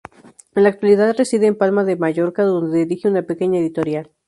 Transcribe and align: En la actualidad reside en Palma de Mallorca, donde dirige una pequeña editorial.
En 0.55 0.63
la 0.63 0.69
actualidad 0.69 1.15
reside 1.15 1.45
en 1.45 1.55
Palma 1.55 1.83
de 1.83 1.95
Mallorca, 1.95 2.41
donde 2.41 2.79
dirige 2.87 3.07
una 3.07 3.21
pequeña 3.21 3.59
editorial. 3.59 4.09